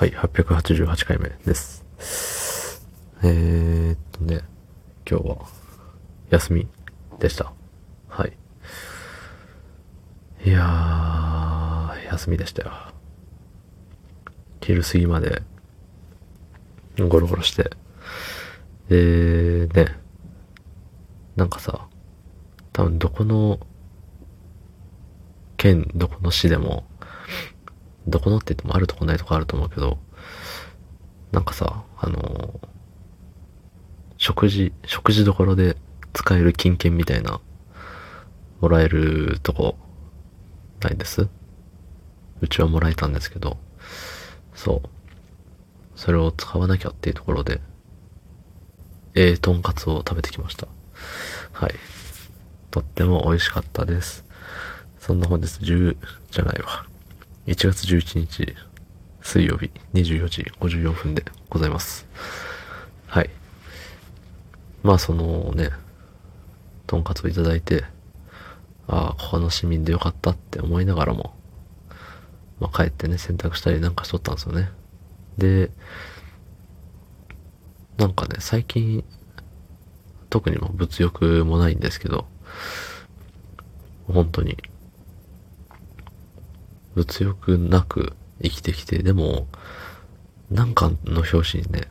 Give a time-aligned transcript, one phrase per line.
[0.00, 1.84] はい、888回目です。
[3.22, 4.40] えー、っとね、
[5.06, 5.36] 今日は
[6.30, 6.66] 休み
[7.18, 7.52] でした。
[8.08, 8.32] はい。
[10.46, 12.72] いやー、休みでしたよ。
[14.62, 15.42] 昼過ぎまで
[16.96, 17.70] ゴロゴロして。
[18.88, 19.98] で、ね、
[21.36, 21.88] なんかさ、
[22.72, 23.60] 多分どこの
[25.58, 26.86] 県、どこの市でも、
[28.06, 29.98] どこのって言ってもあるとこないとこあると思うけど、
[31.32, 32.68] なんかさ、あのー
[34.22, 35.78] 食事、食事どころで
[36.12, 37.40] 使える金券みたいな、
[38.60, 39.78] もらえるとこ、
[40.82, 41.26] ないです？
[42.42, 43.56] うちはもらえたんですけど、
[44.54, 44.88] そう。
[45.96, 47.62] それを使わなきゃっていうところで、
[49.14, 50.68] ええとんかつを食べてきました。
[51.52, 51.74] はい。
[52.70, 54.26] とっても美味しかったです。
[54.98, 55.96] そんな本日10
[56.30, 56.84] じゃないわ。
[57.50, 58.54] 1月11日
[59.22, 62.06] 水曜日24時54分でございます。
[63.08, 63.30] はい。
[64.84, 65.70] まあそのね、
[66.86, 67.82] とんかつをいただいて、
[68.86, 71.34] ああ、ここの市民でよかったって思いながらも、
[72.60, 74.70] まあ帰ってね、洗濯したりなんかしとったんですよね。
[75.36, 75.72] で、
[77.98, 79.02] なんかね、最近、
[80.28, 82.26] 特にまあ物欲もないんですけど、
[84.06, 84.56] 本当に、
[87.00, 88.12] 物欲なく
[88.42, 89.46] 生きてきて、でも、
[90.50, 91.88] なんかの表紙にね、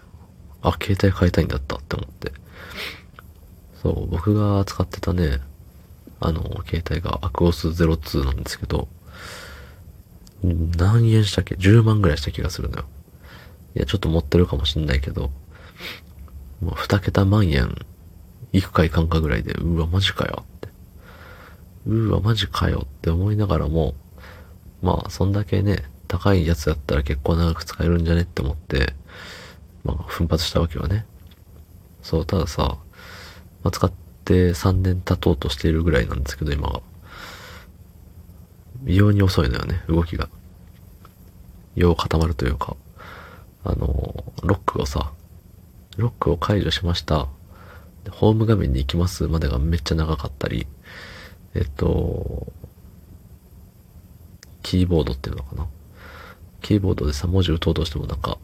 [0.61, 2.31] あ、携帯変えたいんだったって思って。
[3.81, 5.39] そう、僕が使ってたね、
[6.19, 8.87] あの、携帯がアクオス02なんですけど、
[10.43, 12.85] 何円したっけ ?10 万ぐらいした気がするのよ。
[13.75, 15.31] いや、ちょっと持ってるかもしんないけど、
[16.61, 17.73] もう2桁万円
[18.52, 20.69] いくかいかんかぐらいで、うわ、マジかよって。
[21.87, 23.95] うわ、マジかよって思いながらも、
[24.81, 28.94] まあ、そんだけね、高いやつだったら結構長く使えるんじゃねって思って、
[29.83, 31.05] まあ、奮発したわけよね。
[32.02, 32.77] そう、たださ、
[33.63, 33.91] まあ、使っ
[34.26, 36.81] て3年経とうとしているぐらいなんですけど、今が。
[38.86, 40.30] 異様に遅いのよね、動きが。
[41.75, 42.75] よう固まるというか、
[43.64, 45.11] あの、ロックをさ、
[45.98, 47.27] ロックを解除しました。
[48.09, 50.65] ホーム画面に行きますまでがめっちゃ長かったり、
[51.54, 52.52] えっと、
[54.64, 55.67] キーボードっていうのかな？
[56.61, 58.37] キーボードでさ、文字打とうとしてもなんか、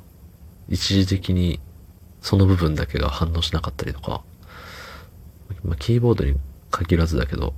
[0.69, 1.59] 一時的に
[2.21, 4.23] その部分だけが反応しなかったりとか、
[5.63, 6.35] まあ、キーボードに
[6.71, 7.53] 限らずだけど、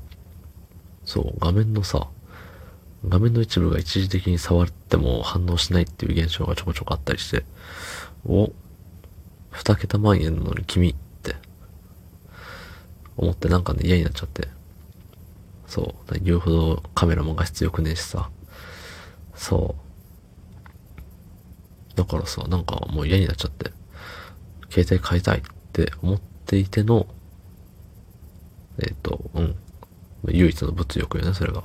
[1.05, 2.07] そう、画面のさ、
[3.07, 7.45] 画面の一部が一時的に触っても反応しないっていう現象がちょこちょこあったりして、
[8.25, 8.51] お、
[9.51, 11.35] 二桁万円なのに君って、
[13.15, 14.47] 思ってなんかね嫌になっちゃって。
[15.67, 18.29] そう、言うほどカメラも画質良くねえしさ。
[19.37, 19.75] そ
[21.93, 21.97] う。
[21.97, 23.71] だからさ、なんかもう嫌になっちゃって、
[24.69, 27.07] 携帯変えたいって思っていての、
[28.79, 29.55] えっ、と、うん。
[30.29, 31.63] 唯一の物欲よね、それが。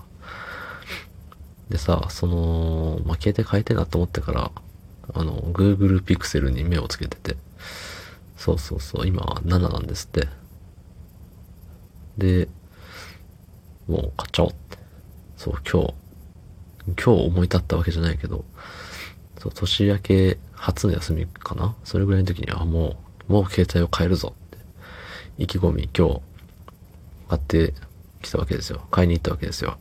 [1.69, 4.53] でさ、その、まあ、携帯変えたいなと思ってから、
[5.15, 7.37] あの、Google Pixel に目をつけてて、
[8.37, 10.28] そうそうそう、今7なんですって。
[12.19, 12.49] で、
[13.88, 14.78] もう買っちゃおうって。
[15.37, 15.94] そう、今日、
[16.87, 18.44] 今日思い立ったわけじゃないけど、
[19.38, 21.75] そう、年明け初の休みかな？
[21.84, 22.97] それぐらいの時にはも
[23.28, 24.59] う、もう携帯を変えるぞって、
[25.38, 26.20] 意気込み今日、
[27.28, 27.75] 買って
[28.20, 28.87] きたわけですよ。
[28.91, 29.78] 買いに行ったわけですよ。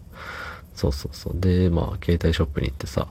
[0.74, 1.40] そうそうそう。
[1.40, 3.08] で、まあ、携帯ショップに行ってさ、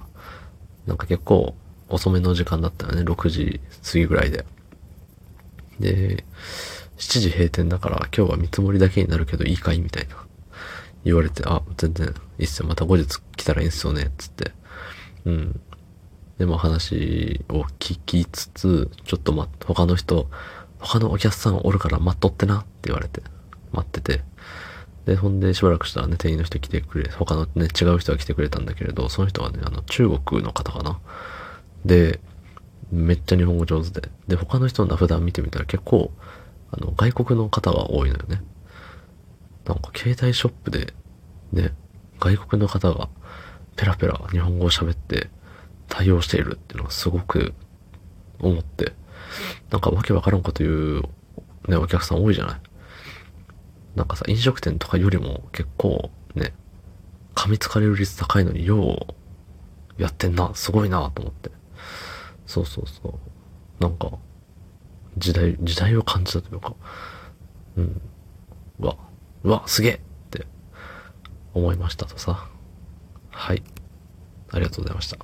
[0.87, 1.55] なんか結構
[1.89, 3.03] 遅めの時間だったよね。
[3.03, 4.47] 6時過ぎぐらいで。
[5.79, 6.25] で、
[6.97, 9.81] 7時閉店だから今日は見積もりだけになるけどいいかい？
[9.81, 10.17] みたいな。
[11.05, 12.69] 言われて、あ、全然いいっすよ。
[12.69, 14.11] また後日来たらいいんすよね。
[14.19, 14.53] つって。
[15.25, 15.61] うん。
[16.39, 20.29] で、まあ話を聞きつつ、ちょっとま、他の人、
[20.79, 23.23] 他のお客さんおるから待っとってなって言われて、
[23.73, 24.23] 待ってて。
[25.07, 30.99] で、ほんでしばらくしたらね、店員の人来てくれ、他のね、違う人が来てくれたんだけれど、その人はね、あの、中国の方かな。
[31.85, 32.21] で、
[32.93, 34.09] めっちゃ日本語上手で。
[34.29, 36.11] で、他の人の名札見てみたら結構、
[36.73, 38.43] あの、外国の方が多いのよね。
[39.71, 40.93] なんか携帯ショップで、
[41.53, 41.73] ね、
[42.19, 43.09] 外国の方が
[43.77, 45.31] ペラペラ日本語を喋って
[45.89, 47.55] 対応しているっていうのがすごく
[48.41, 48.95] 思って、
[49.71, 51.03] なんかわけわからんこと言う、
[51.69, 52.61] ね、お客さん多いじゃない
[53.95, 56.53] なんかさ、飲食店とかよりも結構ね、
[57.37, 59.07] 噛みつかれる率高いのによ
[59.97, 61.53] うやってんな、すごいなと思って。
[62.45, 63.83] そうそうそう。
[63.83, 64.11] なんか、
[65.17, 66.75] 時代、時代を感じたというか、
[67.77, 68.01] うん。
[68.81, 68.97] うわ、
[69.43, 69.99] うわ、すげえっ
[70.31, 70.47] て
[71.55, 72.49] 思いましたとさ。
[73.31, 73.63] はい。
[74.51, 75.19] ありがとうございました。